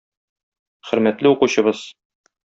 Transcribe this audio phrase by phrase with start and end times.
[0.91, 1.83] Хөрмәтле укучыбыз!